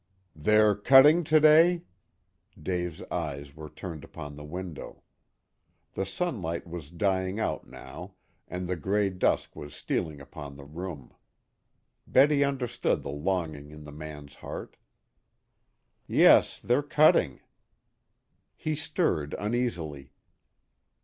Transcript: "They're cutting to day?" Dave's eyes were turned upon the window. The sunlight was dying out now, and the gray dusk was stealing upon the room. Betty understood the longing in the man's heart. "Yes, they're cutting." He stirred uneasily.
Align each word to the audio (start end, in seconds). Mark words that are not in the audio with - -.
"They're 0.35 0.73
cutting 0.73 1.23
to 1.25 1.39
day?" 1.39 1.83
Dave's 2.59 3.03
eyes 3.11 3.55
were 3.55 3.69
turned 3.69 4.03
upon 4.03 4.35
the 4.35 4.43
window. 4.43 5.03
The 5.93 6.07
sunlight 6.07 6.65
was 6.65 6.89
dying 6.89 7.39
out 7.39 7.67
now, 7.67 8.15
and 8.47 8.67
the 8.67 8.75
gray 8.77 9.11
dusk 9.11 9.55
was 9.55 9.75
stealing 9.75 10.19
upon 10.19 10.55
the 10.55 10.65
room. 10.65 11.13
Betty 12.07 12.43
understood 12.43 13.03
the 13.03 13.11
longing 13.11 13.69
in 13.69 13.83
the 13.83 13.91
man's 13.91 14.33
heart. 14.33 14.75
"Yes, 16.07 16.59
they're 16.59 16.81
cutting." 16.81 17.41
He 18.55 18.73
stirred 18.73 19.35
uneasily. 19.37 20.13